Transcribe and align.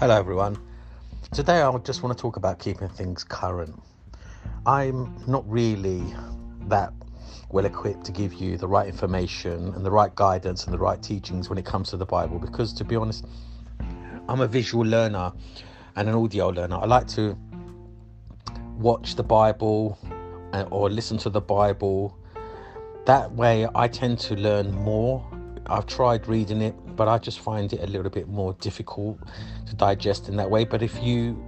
Hello, 0.00 0.18
everyone. 0.18 0.56
Today, 1.30 1.60
I 1.60 1.76
just 1.76 2.02
want 2.02 2.16
to 2.16 2.22
talk 2.22 2.36
about 2.36 2.58
keeping 2.58 2.88
things 2.88 3.22
current. 3.22 3.78
I'm 4.64 5.14
not 5.26 5.46
really 5.46 6.02
that 6.68 6.94
well 7.50 7.66
equipped 7.66 8.06
to 8.06 8.12
give 8.12 8.32
you 8.32 8.56
the 8.56 8.66
right 8.66 8.88
information 8.88 9.74
and 9.74 9.84
the 9.84 9.90
right 9.90 10.14
guidance 10.14 10.64
and 10.64 10.72
the 10.72 10.78
right 10.78 11.02
teachings 11.02 11.50
when 11.50 11.58
it 11.58 11.66
comes 11.66 11.90
to 11.90 11.98
the 11.98 12.06
Bible 12.06 12.38
because, 12.38 12.72
to 12.72 12.82
be 12.82 12.96
honest, 12.96 13.26
I'm 14.26 14.40
a 14.40 14.46
visual 14.46 14.86
learner 14.86 15.34
and 15.96 16.08
an 16.08 16.14
audio 16.14 16.48
learner. 16.48 16.76
I 16.76 16.86
like 16.86 17.06
to 17.08 17.36
watch 18.78 19.16
the 19.16 19.22
Bible 19.22 19.98
uh, 20.54 20.64
or 20.70 20.88
listen 20.88 21.18
to 21.18 21.28
the 21.28 21.42
Bible. 21.42 22.16
That 23.04 23.30
way, 23.32 23.68
I 23.74 23.86
tend 23.86 24.18
to 24.20 24.34
learn 24.34 24.72
more. 24.72 25.29
I've 25.70 25.86
tried 25.86 26.26
reading 26.26 26.60
it, 26.60 26.74
but 26.96 27.06
I 27.06 27.18
just 27.18 27.38
find 27.38 27.72
it 27.72 27.80
a 27.80 27.86
little 27.86 28.10
bit 28.10 28.28
more 28.28 28.54
difficult 28.54 29.18
to 29.66 29.74
digest 29.76 30.28
in 30.28 30.36
that 30.36 30.50
way. 30.50 30.64
But 30.64 30.82
if 30.82 31.00
you 31.02 31.42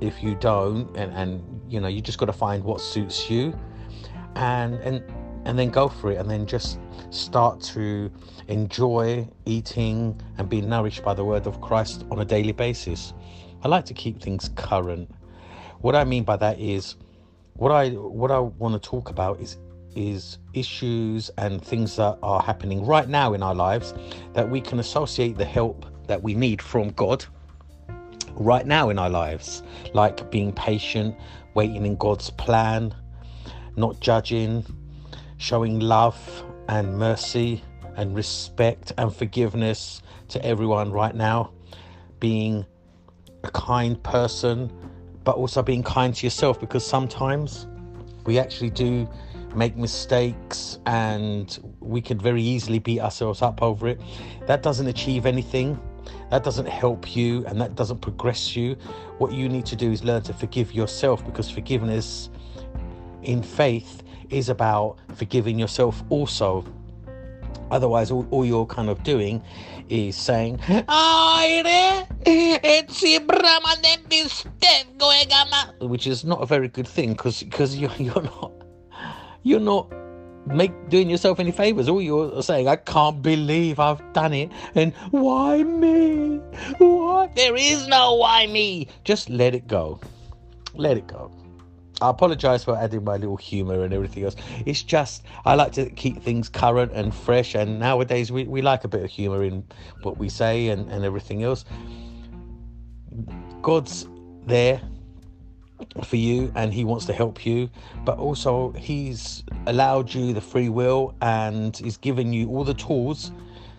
if 0.00 0.20
you 0.20 0.34
don't, 0.34 0.94
and, 0.96 1.12
and 1.12 1.60
you 1.72 1.80
know, 1.80 1.86
you 1.86 2.00
just 2.00 2.18
got 2.18 2.26
to 2.26 2.32
find 2.32 2.64
what 2.64 2.80
suits 2.80 3.30
you, 3.30 3.56
and 4.34 4.74
and 4.80 5.02
and 5.44 5.56
then 5.56 5.70
go 5.70 5.88
for 5.88 6.10
it, 6.10 6.18
and 6.18 6.28
then 6.28 6.44
just 6.44 6.80
start 7.10 7.60
to 7.60 8.10
enjoy 8.48 9.28
eating 9.46 10.20
and 10.38 10.48
being 10.48 10.68
nourished 10.68 11.04
by 11.04 11.14
the 11.14 11.24
word 11.24 11.46
of 11.46 11.60
Christ 11.60 12.04
on 12.10 12.18
a 12.18 12.24
daily 12.24 12.52
basis. 12.52 13.14
I 13.62 13.68
like 13.68 13.84
to 13.86 13.94
keep 13.94 14.20
things 14.20 14.50
current. 14.56 15.08
What 15.82 15.94
I 15.94 16.02
mean 16.02 16.24
by 16.24 16.36
that 16.38 16.58
is 16.58 16.96
what 17.54 17.70
I 17.70 17.90
what 17.90 18.32
I 18.32 18.40
want 18.40 18.80
to 18.80 18.90
talk 18.90 19.08
about 19.08 19.40
is 19.40 19.56
is 19.94 20.38
issues 20.54 21.30
and 21.38 21.62
things 21.62 21.96
that 21.96 22.18
are 22.22 22.42
happening 22.42 22.84
right 22.84 23.08
now 23.08 23.32
in 23.34 23.42
our 23.42 23.54
lives 23.54 23.94
that 24.34 24.48
we 24.48 24.60
can 24.60 24.78
associate 24.78 25.36
the 25.36 25.44
help 25.44 25.86
that 26.06 26.22
we 26.22 26.34
need 26.34 26.60
from 26.60 26.90
God 26.90 27.24
right 28.34 28.66
now 28.66 28.88
in 28.88 28.98
our 28.98 29.10
lives, 29.10 29.62
like 29.94 30.30
being 30.30 30.52
patient, 30.52 31.16
waiting 31.54 31.84
in 31.86 31.96
God's 31.96 32.30
plan, 32.30 32.94
not 33.76 34.00
judging, 34.00 34.64
showing 35.38 35.80
love 35.80 36.44
and 36.68 36.98
mercy 36.98 37.62
and 37.96 38.14
respect 38.14 38.92
and 38.98 39.14
forgiveness 39.14 40.02
to 40.28 40.44
everyone 40.44 40.90
right 40.92 41.14
now, 41.14 41.52
being 42.20 42.64
a 43.44 43.50
kind 43.50 44.02
person, 44.02 44.72
but 45.24 45.36
also 45.36 45.62
being 45.62 45.82
kind 45.82 46.14
to 46.14 46.26
yourself 46.26 46.58
because 46.58 46.86
sometimes 46.86 47.66
we 48.24 48.38
actually 48.38 48.70
do 48.70 49.08
make 49.54 49.76
mistakes 49.76 50.78
and 50.86 51.58
we 51.80 52.00
could 52.00 52.20
very 52.20 52.42
easily 52.42 52.78
beat 52.78 53.00
ourselves 53.00 53.42
up 53.42 53.62
over 53.62 53.88
it. 53.88 54.00
That 54.46 54.62
doesn't 54.62 54.86
achieve 54.86 55.26
anything. 55.26 55.80
That 56.30 56.44
doesn't 56.44 56.66
help 56.66 57.14
you 57.14 57.44
and 57.46 57.60
that 57.60 57.74
doesn't 57.74 58.00
progress 58.00 58.56
you. 58.56 58.74
What 59.18 59.32
you 59.32 59.48
need 59.48 59.66
to 59.66 59.76
do 59.76 59.92
is 59.92 60.02
learn 60.02 60.22
to 60.22 60.32
forgive 60.32 60.72
yourself 60.72 61.24
because 61.24 61.50
forgiveness 61.50 62.30
in 63.22 63.42
faith 63.42 64.02
is 64.30 64.48
about 64.48 64.96
forgiving 65.14 65.58
yourself 65.58 66.02
also. 66.08 66.64
Otherwise, 67.70 68.10
all, 68.10 68.26
all 68.30 68.44
you're 68.44 68.66
kind 68.66 68.88
of 68.90 69.02
doing 69.02 69.42
is 69.88 70.16
saying, 70.16 70.58
which 75.80 76.06
is 76.06 76.24
not 76.24 76.42
a 76.42 76.46
very 76.46 76.68
good 76.68 76.86
thing 76.88 77.12
because 77.12 77.76
you're, 77.76 77.90
you're 77.98 78.22
not 78.22 78.52
you're 79.42 79.60
not 79.60 79.92
make 80.46 80.88
doing 80.88 81.08
yourself 81.08 81.40
any 81.40 81.52
favors. 81.52 81.88
All 81.88 82.02
you're 82.02 82.42
saying, 82.42 82.68
I 82.68 82.76
can't 82.76 83.22
believe 83.22 83.78
I've 83.78 84.12
done 84.12 84.32
it, 84.32 84.50
and 84.74 84.92
why 85.10 85.62
me? 85.62 86.38
Why? 86.78 87.28
There 87.34 87.56
is 87.56 87.86
no 87.86 88.14
why 88.14 88.46
me. 88.46 88.88
Just 89.04 89.30
let 89.30 89.54
it 89.54 89.66
go. 89.66 90.00
Let 90.74 90.96
it 90.96 91.06
go. 91.06 91.30
I 92.00 92.10
apologize 92.10 92.64
for 92.64 92.76
adding 92.76 93.04
my 93.04 93.16
little 93.16 93.36
humor 93.36 93.84
and 93.84 93.94
everything 93.94 94.24
else. 94.24 94.34
It's 94.66 94.82
just 94.82 95.24
I 95.44 95.54
like 95.54 95.72
to 95.72 95.88
keep 95.90 96.20
things 96.22 96.48
current 96.48 96.92
and 96.92 97.14
fresh, 97.14 97.54
and 97.54 97.78
nowadays 97.78 98.32
we, 98.32 98.44
we 98.44 98.62
like 98.62 98.84
a 98.84 98.88
bit 98.88 99.04
of 99.04 99.10
humor 99.10 99.44
in 99.44 99.64
what 100.02 100.18
we 100.18 100.28
say 100.28 100.68
and, 100.68 100.90
and 100.90 101.04
everything 101.04 101.44
else. 101.44 101.64
God's 103.60 104.08
there 104.46 104.80
for 106.04 106.16
you 106.16 106.52
and 106.54 106.72
he 106.72 106.84
wants 106.84 107.04
to 107.06 107.12
help 107.12 107.44
you. 107.46 107.68
But 108.04 108.18
also 108.18 108.72
he's 108.72 109.44
allowed 109.66 110.12
you 110.12 110.32
the 110.32 110.40
free 110.40 110.68
will 110.68 111.14
and 111.20 111.76
he's 111.76 111.96
given 111.96 112.32
you 112.32 112.48
all 112.48 112.64
the 112.64 112.74
tools 112.74 113.32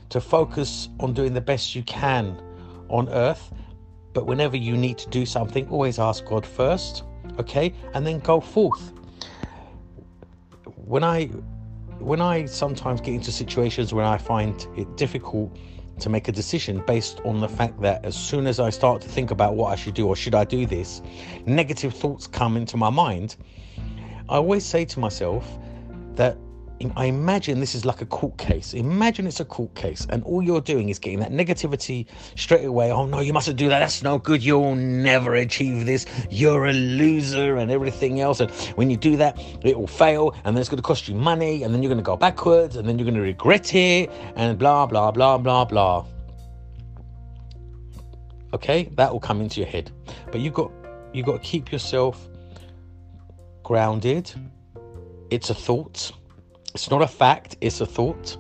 to 0.10 0.22
focus 0.22 0.90
on 1.00 1.14
doing 1.14 1.34
the 1.34 1.42
best 1.42 1.76
you 1.76 1.84
can 1.84 2.42
on 2.90 3.10
earth. 3.10 3.52
But 4.14 4.28
whenever 4.28 4.58
you 4.58 4.78
need 4.78 4.98
to 5.00 5.10
do 5.10 5.26
something 5.26 5.68
always 5.70 6.00
ask 6.00 6.26
god 6.26 6.46
first 6.46 7.04
okay? 7.40 7.74
And 7.94 8.06
then 8.06 8.20
go 8.20 8.40
forth. 8.40 8.94
When 10.86 11.04
i 11.04 11.26
when 12.00 12.22
i 12.22 12.46
sometimes 12.46 13.00
get 13.00 13.14
into 13.14 13.32
situations 13.32 13.94
where 13.94 14.04
i 14.04 14.18
find 14.18 14.68
it 14.76 14.98
difficult 14.98 15.56
to 16.00 16.10
make 16.10 16.28
a 16.28 16.32
decision 16.32 16.84
based 16.86 17.20
on 17.26 17.40
the 17.40 17.48
fact 17.48 17.82
that 17.82 18.04
as 18.04 18.16
soon 18.16 18.48
as 18.48 18.60
I 18.60 18.70
start 18.70 19.02
to 19.02 19.10
think 19.10 19.32
about 19.32 19.56
what 19.56 19.72
I 19.72 19.76
should 19.76 19.94
do 19.94 20.08
or 20.08 20.16
should 20.16 20.36
I 20.36 20.44
do 20.44 20.66
this, 20.66 21.02
negative 21.46 21.94
thoughts 21.94 22.28
come 22.28 22.58
into 22.58 22.78
my 22.78 22.90
mind. 22.90 23.36
I 24.30 24.38
always 24.38 24.66
say 24.66 24.86
to 24.86 25.00
myself 25.00 25.46
that 26.16 26.38
I 26.96 27.06
imagine 27.06 27.60
this 27.60 27.76
is 27.76 27.86
like 27.86 28.02
a 28.02 28.06
court 28.06 28.38
case. 28.38 28.74
Imagine 28.74 29.28
it's 29.28 29.40
a 29.40 29.46
court 29.46 29.74
case, 29.76 30.06
and 30.10 30.24
all 30.24 30.42
you're 30.42 30.62
doing 30.62 30.90
is 30.90 31.00
getting 31.00 31.20
that 31.20 31.32
negativity 31.32 32.08
straight 32.36 32.66
away. 32.66 32.92
Oh 32.92 33.06
no, 33.06 33.20
you 33.20 33.32
mustn't 33.32 33.58
do 33.58 33.70
that. 33.70 33.80
That's 33.80 34.04
no 34.04 34.18
good. 34.18 34.44
You'll 34.44 34.76
never 34.76 35.36
achieve 35.36 35.86
this. 35.86 36.06
You're 36.30 36.66
a 36.66 36.74
loser, 36.74 37.58
and 37.58 37.72
everything 37.72 38.20
else. 38.20 38.40
And 38.40 38.52
when 38.76 38.90
you 38.90 38.98
do 38.98 39.16
that, 39.18 39.40
it 39.64 39.78
will 39.78 39.88
fail, 39.88 40.36
and 40.44 40.56
then 40.56 40.62
it's 40.62 40.70
going 40.70 40.78
to 40.78 40.84
cost 40.84 41.08
you 41.08 41.16
money, 41.16 41.64
and 41.64 41.74
then 41.74 41.84
you're 41.84 41.90
going 41.90 41.98
to 41.98 42.04
go 42.04 42.18
backwards, 42.18 42.76
and 42.76 42.88
then 42.88 42.98
you're 42.98 43.06
going 43.06 43.16
to 43.16 43.22
regret 43.22 43.74
it, 43.76 44.10
and 44.36 44.58
blah 44.58 44.86
blah 44.86 45.12
blah 45.12 45.38
blah 45.38 45.66
blah. 45.66 46.06
Okay, 48.54 48.90
that 48.98 49.12
will 49.12 49.20
come 49.20 49.42
into 49.42 49.60
your 49.60 49.70
head, 49.70 49.92
but 50.32 50.42
you've 50.42 50.54
got 50.54 50.72
you've 51.14 51.26
got 51.26 51.42
to 51.42 51.48
keep 51.48 51.72
yourself 51.72 52.28
grounded. 53.64 54.32
It's 55.32 55.50
a 55.50 55.56
thought 55.56 56.12
it's 56.74 56.90
not 56.90 57.02
a 57.02 57.08
fact, 57.08 57.58
it's 57.62 57.82
a 57.82 57.86
thought. 57.86 58.38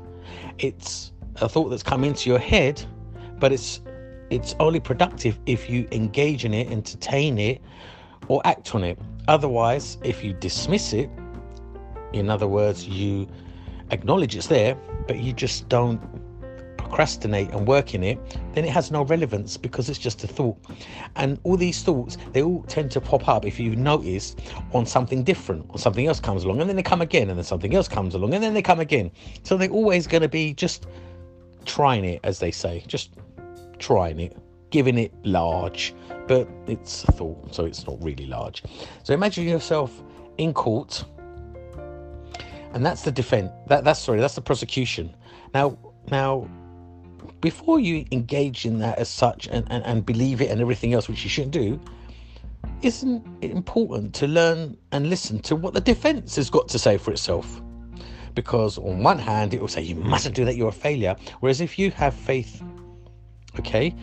It's 0.58 1.12
a 1.42 1.50
thought 1.50 1.70
that's 1.70 1.84
come 1.84 2.04
into 2.04 2.30
your 2.30 2.40
head, 2.40 2.84
but 3.40 3.52
it's 3.52 3.82
it's 4.30 4.56
only 4.60 4.80
productive 4.80 5.40
if 5.46 5.70
you 5.70 5.88
engage 5.92 6.44
in 6.44 6.54
it, 6.54 6.72
entertain 6.72 7.38
it, 7.38 7.62
or 8.28 8.42
act 8.46 8.74
on 8.74 8.84
it. 8.84 8.98
Otherwise, 9.28 9.98
if 10.04 10.24
you 10.24 10.34
dismiss 10.34 10.94
it, 10.94 11.10
in 12.14 12.30
other 12.30 12.48
words, 12.48 12.88
you 12.88 13.28
acknowledge 13.92 14.36
it's 14.36 14.48
there, 14.48 14.76
but 15.08 15.20
you 15.20 15.34
just 15.34 15.70
don't 15.70 16.02
procrastinate 16.94 17.50
and 17.50 17.68
work 17.68 17.96
in 17.96 18.04
it, 18.04 18.20
then 18.54 18.64
it 18.64 18.70
has 18.70 18.92
no 18.92 19.04
relevance 19.06 19.58
because 19.58 19.90
it's 19.90 19.98
just 19.98 20.24
a 20.24 20.28
thought. 20.28 20.56
And 21.16 21.40
all 21.44 21.58
these 21.58 21.82
thoughts, 21.82 22.20
they 22.34 22.44
all 22.44 22.62
tend 22.68 22.92
to 22.92 23.02
pop 23.02 23.28
up 23.28 23.46
if 23.46 23.60
you've 23.60 23.80
noticed 23.80 24.40
on 24.74 24.86
something 24.86 25.24
different, 25.24 25.66
or 25.70 25.80
something 25.80 26.06
else 26.06 26.20
comes 26.20 26.44
along, 26.44 26.62
and 26.62 26.70
then 26.70 26.76
they 26.76 26.84
come 26.84 27.02
again, 27.02 27.30
and 27.30 27.38
then 27.40 27.44
something 27.44 27.74
else 27.74 27.88
comes 27.88 28.14
along, 28.14 28.36
and 28.36 28.44
then 28.44 28.54
they 28.54 28.62
come 28.62 28.80
again. 28.80 29.10
So 29.42 29.58
they're 29.58 29.72
always 29.72 30.06
going 30.06 30.22
to 30.22 30.30
be 30.30 30.54
just 30.54 30.86
trying 31.66 32.06
it, 32.06 32.20
as 32.24 32.38
they 32.38 32.52
say, 32.52 32.84
just 32.86 33.16
trying 33.80 34.20
it, 34.20 34.38
giving 34.70 35.00
it 35.00 35.12
large, 35.24 35.96
but 36.28 36.48
it's 36.68 37.06
a 37.06 37.12
thought, 37.12 37.56
so 37.56 37.66
it's 37.66 37.88
not 37.88 38.00
really 38.04 38.28
large. 38.28 38.62
So 39.02 39.16
imagine 39.16 39.48
yourself 39.48 40.04
in 40.38 40.54
court 40.54 41.06
and 42.74 42.84
that's 42.84 43.04
the 43.04 43.12
defense 43.12 43.52
that 43.68 43.84
that's 43.84 44.00
sorry 44.00 44.20
that's 44.20 44.34
the 44.34 44.42
prosecution 44.42 45.16
now 45.54 45.78
now 46.10 46.50
before 47.44 47.78
you 47.78 48.06
engage 48.12 48.66
in 48.66 48.80
that 48.80 48.98
as 48.98 49.10
such 49.10 49.48
and, 49.48 49.68
and, 49.70 49.86
and 49.86 50.06
believe 50.06 50.42
it 50.42 50.50
and 50.50 50.62
everything 50.62 50.94
else, 50.94 51.10
which 51.10 51.26
you 51.26 51.30
shouldn't 51.30 51.52
do, 51.52 51.78
isn't 52.82 53.22
it 53.42 53.52
important 53.52 54.16
to 54.16 54.28
learn 54.28 54.78
and 54.94 55.10
listen 55.10 55.40
to 55.40 55.54
what 55.54 55.74
the 55.74 55.82
defense 55.82 56.38
has 56.38 56.50
got 56.50 56.70
to 56.70 56.80
say 56.80 56.98
for 56.98 57.12
itself? 57.12 57.62
Because 58.34 58.78
on 58.78 59.04
one 59.04 59.20
hand, 59.20 59.54
it 59.54 59.60
will 59.60 59.68
say, 59.68 59.82
you 59.82 59.96
mustn't 59.96 60.36
do 60.36 60.46
that, 60.46 60.56
you're 60.56 60.70
a 60.70 60.72
failure. 60.72 61.18
Whereas 61.42 61.60
if 61.60 61.78
you 61.78 61.92
have 61.92 62.14
faith, 62.14 62.64
okay, 63.60 63.94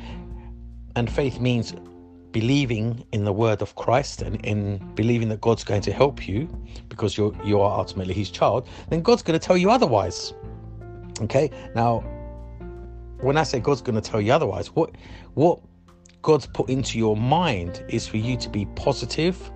and 0.94 1.10
faith 1.10 1.40
means 1.40 1.74
believing 2.32 3.02
in 3.12 3.24
the 3.24 3.32
word 3.32 3.62
of 3.62 3.74
Christ 3.74 4.20
and 4.20 4.36
in 4.44 4.76
believing 4.94 5.30
that 5.30 5.40
God's 5.40 5.64
going 5.64 5.80
to 5.80 5.92
help 5.94 6.28
you 6.28 6.46
because 6.90 7.16
you're 7.16 7.34
you 7.42 7.58
are 7.62 7.78
ultimately 7.78 8.12
his 8.12 8.30
child, 8.30 8.68
then 8.90 9.00
God's 9.00 9.22
going 9.22 9.40
to 9.40 9.44
tell 9.44 9.56
you 9.56 9.70
otherwise. 9.70 10.34
Okay, 11.22 11.50
now 11.74 12.04
when 13.22 13.36
I 13.36 13.42
say 13.42 13.60
God's 13.60 13.82
going 13.82 14.00
to 14.00 14.10
tell 14.10 14.20
you 14.20 14.32
otherwise, 14.32 14.68
what 14.68 14.94
what 15.34 15.60
God's 16.22 16.46
put 16.46 16.68
into 16.68 16.98
your 16.98 17.16
mind 17.16 17.84
is 17.88 18.06
for 18.06 18.18
you 18.18 18.36
to 18.36 18.48
be 18.48 18.66
positive 18.76 19.50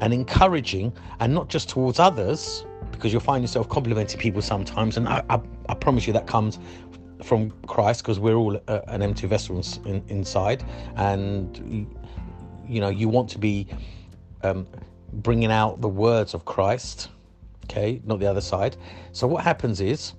and 0.00 0.12
encouraging, 0.12 0.92
and 1.20 1.32
not 1.32 1.48
just 1.48 1.68
towards 1.68 1.98
others, 1.98 2.64
because 2.90 3.12
you'll 3.12 3.20
find 3.20 3.42
yourself 3.42 3.68
complimenting 3.68 4.18
people 4.18 4.42
sometimes, 4.42 4.96
and 4.96 5.08
I, 5.08 5.22
I, 5.30 5.40
I 5.68 5.74
promise 5.74 6.06
you 6.06 6.12
that 6.12 6.26
comes 6.26 6.58
from 7.22 7.50
Christ 7.66 8.02
because 8.02 8.18
we're 8.18 8.34
all 8.34 8.56
a, 8.56 8.82
an 8.88 9.00
empty 9.02 9.26
vessel 9.26 9.62
in, 9.86 10.02
inside, 10.08 10.64
and 10.96 11.88
you 12.66 12.80
know 12.80 12.88
you 12.88 13.08
want 13.08 13.30
to 13.30 13.38
be 13.38 13.68
um, 14.42 14.66
bringing 15.12 15.52
out 15.52 15.80
the 15.80 15.88
words 15.88 16.34
of 16.34 16.44
Christ, 16.44 17.10
okay, 17.64 18.00
not 18.04 18.18
the 18.18 18.26
other 18.26 18.40
side. 18.40 18.76
So 19.12 19.26
what 19.26 19.44
happens 19.44 19.80
is 19.80 20.14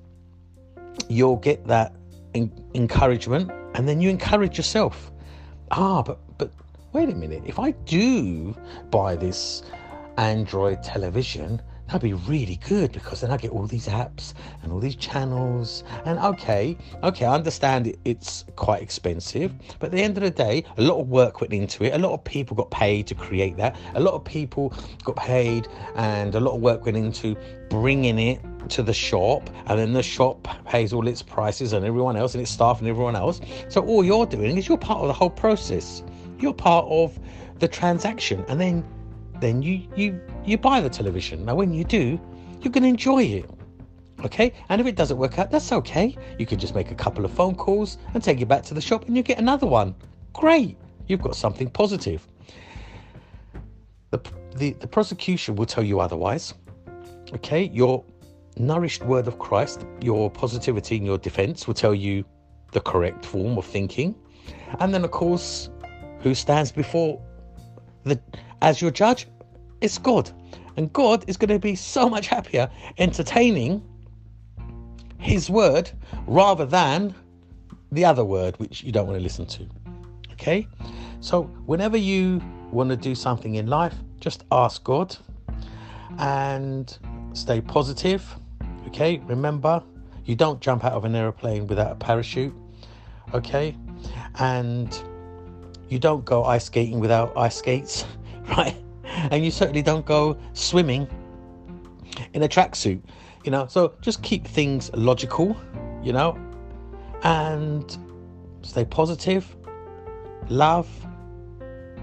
you'll 1.09 1.37
get 1.37 1.65
that 1.67 1.93
encouragement, 2.35 3.51
and 3.75 3.87
then 3.87 4.01
you 4.01 4.09
encourage 4.09 4.57
yourself. 4.57 5.11
Ah, 5.71 6.01
but 6.01 6.19
but 6.37 6.51
wait 6.93 7.09
a 7.09 7.15
minute. 7.15 7.43
If 7.45 7.59
I 7.59 7.71
do 7.71 8.55
buy 8.91 9.15
this 9.15 9.63
Android 10.17 10.83
television, 10.83 11.61
that'd 11.87 12.01
be 12.01 12.13
really 12.13 12.55
good 12.67 12.91
because 12.91 13.21
then 13.21 13.31
I 13.31 13.37
get 13.37 13.51
all 13.51 13.67
these 13.67 13.87
apps 13.87 14.33
and 14.61 14.71
all 14.71 14.79
these 14.79 14.95
channels. 14.95 15.83
And 16.05 16.17
okay, 16.19 16.77
okay, 17.03 17.25
I 17.25 17.33
understand 17.33 17.95
it's 18.05 18.45
quite 18.55 18.81
expensive, 18.81 19.53
but 19.79 19.87
at 19.87 19.91
the 19.91 20.01
end 20.01 20.17
of 20.17 20.23
the 20.23 20.31
day, 20.31 20.63
a 20.77 20.81
lot 20.81 20.99
of 20.99 21.09
work 21.09 21.41
went 21.41 21.53
into 21.53 21.83
it. 21.83 21.93
A 21.93 21.97
lot 21.97 22.13
of 22.13 22.23
people 22.23 22.55
got 22.55 22.71
paid 22.71 23.07
to 23.07 23.15
create 23.15 23.57
that. 23.57 23.75
A 23.95 23.99
lot 23.99 24.13
of 24.13 24.23
people 24.23 24.73
got 25.03 25.15
paid, 25.15 25.67
and 25.95 26.35
a 26.35 26.39
lot 26.39 26.55
of 26.55 26.61
work 26.61 26.85
went 26.85 26.97
into 26.97 27.35
bringing 27.69 28.19
it 28.19 28.39
to 28.69 28.83
the 28.83 28.93
shop 28.93 29.49
and 29.67 29.79
then 29.79 29.93
the 29.93 30.03
shop 30.03 30.47
pays 30.65 30.93
all 30.93 31.07
its 31.07 31.21
prices 31.21 31.73
and 31.73 31.85
everyone 31.85 32.15
else 32.15 32.33
and 32.33 32.41
its 32.41 32.51
staff 32.51 32.79
and 32.79 32.87
everyone 32.87 33.15
else 33.15 33.41
so 33.69 33.81
all 33.85 34.03
you're 34.03 34.25
doing 34.25 34.57
is 34.57 34.67
you're 34.67 34.77
part 34.77 35.01
of 35.01 35.07
the 35.07 35.13
whole 35.13 35.29
process 35.29 36.03
you're 36.39 36.53
part 36.53 36.85
of 36.89 37.17
the 37.59 37.67
transaction 37.67 38.43
and 38.47 38.59
then 38.59 38.83
then 39.43 39.61
you 39.61 39.85
you 39.95 40.19
you 40.45 40.57
buy 40.57 40.79
the 40.81 40.89
television. 40.89 41.45
Now, 41.45 41.55
when 41.55 41.73
you 41.73 41.83
do, 41.83 42.19
you 42.61 42.69
can 42.69 42.83
enjoy 42.83 43.23
it. 43.23 43.49
Okay, 44.23 44.53
and 44.69 44.79
if 44.79 44.87
it 44.87 44.95
doesn't 44.95 45.17
work 45.17 45.37
out, 45.37 45.51
that's 45.51 45.71
okay. 45.73 46.15
You 46.39 46.45
can 46.45 46.57
just 46.57 46.73
make 46.73 46.91
a 46.91 46.95
couple 46.95 47.25
of 47.25 47.31
phone 47.31 47.55
calls 47.55 47.97
and 48.13 48.23
take 48.23 48.39
it 48.39 48.47
back 48.47 48.63
to 48.63 48.73
the 48.73 48.79
shop, 48.79 49.05
and 49.07 49.17
you 49.17 49.23
get 49.23 49.37
another 49.37 49.67
one. 49.67 49.95
Great, 50.31 50.77
you've 51.07 51.21
got 51.21 51.35
something 51.35 51.69
positive. 51.69 52.25
The, 54.11 54.21
the, 54.55 54.71
the 54.73 54.87
prosecution 54.87 55.55
will 55.55 55.65
tell 55.65 55.83
you 55.83 55.99
otherwise. 55.99 56.53
Okay, 57.33 57.63
your 57.73 58.05
nourished 58.57 59.03
word 59.03 59.27
of 59.27 59.39
Christ, 59.39 59.85
your 60.01 60.29
positivity 60.29 60.97
in 60.97 61.05
your 61.05 61.17
defense 61.17 61.67
will 61.67 61.73
tell 61.73 61.93
you 61.93 62.23
the 62.71 62.81
correct 62.81 63.25
form 63.25 63.57
of 63.57 63.65
thinking. 63.65 64.15
And 64.79 64.93
then, 64.93 65.03
of 65.03 65.11
course, 65.11 65.69
who 66.19 66.33
stands 66.33 66.71
before 66.71 67.21
the 68.03 68.19
as 68.61 68.81
your 68.81 68.91
judge? 68.91 69.27
It's 69.81 69.97
God. 69.97 70.31
And 70.75 70.91
God 70.91 71.25
is 71.27 71.37
going 71.37 71.49
to 71.49 71.59
be 71.59 71.75
so 71.75 72.09
much 72.09 72.27
happier 72.27 72.69
entertaining 72.97 73.83
His 75.19 75.49
word 75.49 75.91
rather 76.25 76.65
than 76.65 77.13
the 77.91 78.05
other 78.05 78.25
word, 78.25 78.57
which 78.59 78.83
you 78.83 78.91
don't 78.91 79.05
want 79.05 79.19
to 79.19 79.23
listen 79.23 79.45
to. 79.45 79.67
Okay? 80.31 80.67
So, 81.19 81.43
whenever 81.65 81.95
you 81.95 82.41
want 82.71 82.89
to 82.89 82.97
do 82.97 83.13
something 83.15 83.55
in 83.55 83.67
life, 83.67 83.93
just 84.19 84.43
ask 84.51 84.83
God 84.83 85.15
and 86.17 86.97
stay 87.33 87.61
positive. 87.61 88.23
Okay? 88.93 89.17
Remember, 89.25 89.83
you 90.25 90.35
don't 90.35 90.61
jump 90.61 90.85
out 90.85 90.93
of 90.93 91.03
an 91.03 91.15
aeroplane 91.15 91.65
without 91.65 91.91
a 91.91 91.95
parachute. 91.95 92.53
Okay? 93.33 93.75
And 94.39 94.95
you 95.89 95.97
don't 95.97 96.23
go 96.23 96.43
ice 96.43 96.65
skating 96.65 96.99
without 96.99 97.35
ice 97.35 97.55
skates, 97.57 98.05
right? 98.49 98.77
and 99.31 99.43
you 99.43 99.49
certainly 99.51 99.81
don't 99.81 100.05
go 100.05 100.37
swimming 100.53 101.07
in 102.33 102.43
a 102.43 102.47
tracksuit, 102.47 103.01
you 103.43 103.51
know. 103.51 103.65
So 103.67 103.93
just 104.01 104.21
keep 104.21 104.45
things 104.45 104.91
logical, 104.93 105.57
you 106.03 106.13
know, 106.13 106.37
and 107.23 107.97
stay 108.61 108.85
positive, 108.85 109.55
love, 110.49 110.87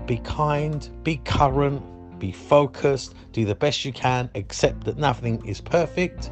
be 0.06 0.18
kind, 0.18 0.88
be 1.04 1.18
current, 1.18 1.82
be 2.18 2.32
focused, 2.32 3.14
do 3.32 3.44
the 3.44 3.54
best 3.54 3.84
you 3.84 3.92
can, 3.92 4.28
accept 4.34 4.84
that 4.84 4.98
nothing 4.98 5.44
is 5.46 5.60
perfect, 5.60 6.30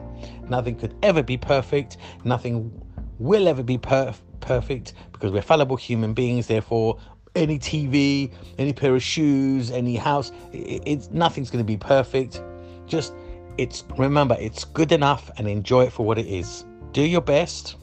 nothing 0.51 0.77
could 0.77 0.95
ever 1.03 1.23
be 1.23 1.37
perfect, 1.37 1.97
nothing 2.25 2.71
will 3.19 3.49
ever 3.49 3.63
be 3.63 3.79
per- 3.79 4.15
perfect 4.41 4.95
because 5.13 5.33
we're 5.33 5.43
fallible 5.43 5.77
human 5.77 6.15
beings, 6.15 6.47
therefore, 6.47 6.99
any 7.35 7.59
TV, 7.59 8.33
any 8.59 8.73
pair 8.73 8.95
of 8.95 9.03
shoes, 9.03 9.71
any 9.71 9.97
house. 9.97 10.33
It, 10.53 10.83
it's 10.87 11.11
nothing's 11.11 11.51
going 11.51 11.65
to 11.65 11.67
be 11.67 11.77
perfect. 11.77 12.43
Just 12.87 13.15
it's 13.59 13.85
remember 13.97 14.37
it's 14.39 14.65
good 14.65 14.93
enough 14.93 15.31
and 15.37 15.49
enjoy 15.49 15.85
it 15.85 15.93
for 15.93 16.07
what 16.07 16.19
it 16.19 16.27
is. 16.27 16.65
Do 16.93 17.03
your 17.03 17.21
best, 17.21 17.77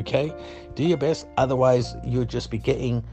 okay? 0.00 0.32
Do 0.74 0.84
your 0.84 0.98
best. 0.98 1.26
Otherwise, 1.36 1.96
you'll 2.04 2.24
just 2.24 2.50
be 2.50 2.58
getting 2.58 3.04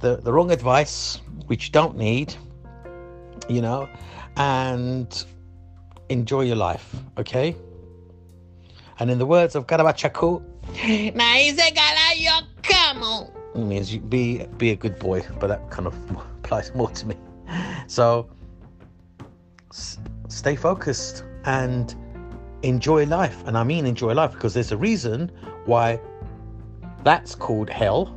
the 0.00 0.16
the 0.16 0.32
wrong 0.32 0.50
advice, 0.50 1.20
which 1.46 1.66
you 1.66 1.72
don't 1.72 1.96
need. 1.96 2.34
You 3.48 3.60
know, 3.60 3.88
and 4.36 5.24
enjoy 6.08 6.42
your 6.42 6.56
life, 6.56 6.94
okay? 7.18 7.56
And 9.02 9.10
in 9.10 9.18
the 9.18 9.26
words 9.26 9.56
of 9.56 9.66
Karabachaku, 9.66 10.40
means 13.56 13.90
mm, 13.90 13.94
you 13.94 13.98
be 13.98 14.46
be 14.58 14.70
a 14.70 14.76
good 14.76 14.96
boy, 15.00 15.26
but 15.40 15.48
that 15.48 15.68
kind 15.72 15.88
of 15.88 15.94
applies 16.38 16.72
more 16.76 16.88
to 16.90 17.08
me. 17.08 17.16
So 17.88 18.30
s- 19.72 19.98
stay 20.28 20.54
focused 20.54 21.24
and 21.46 21.92
enjoy 22.62 23.06
life, 23.06 23.42
and 23.44 23.58
I 23.58 23.64
mean 23.64 23.86
enjoy 23.86 24.12
life 24.14 24.34
because 24.34 24.54
there's 24.54 24.70
a 24.70 24.76
reason 24.76 25.32
why 25.64 25.98
that's 27.02 27.34
called 27.34 27.68
hell 27.68 28.16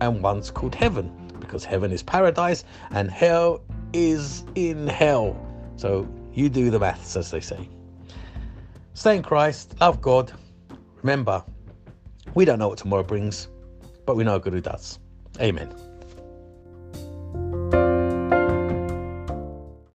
and 0.00 0.24
one's 0.24 0.50
called 0.50 0.74
heaven 0.74 1.08
because 1.38 1.64
heaven 1.64 1.92
is 1.92 2.02
paradise 2.02 2.64
and 2.90 3.12
hell 3.12 3.60
is 3.92 4.42
in 4.56 4.88
hell. 4.88 5.40
So 5.76 6.08
you 6.32 6.48
do 6.48 6.70
the 6.70 6.80
maths, 6.80 7.14
as 7.14 7.30
they 7.30 7.38
say. 7.38 7.68
Stay 8.96 9.14
in 9.14 9.22
Christ, 9.22 9.74
love 9.78 10.00
God. 10.00 10.32
Remember, 11.02 11.44
we 12.34 12.46
don't 12.46 12.58
know 12.58 12.68
what 12.68 12.78
tomorrow 12.78 13.02
brings 13.02 13.48
but 14.06 14.16
we 14.16 14.24
know 14.24 14.38
God 14.38 14.54
who 14.54 14.60
does. 14.60 14.98
Amen. 15.38 15.68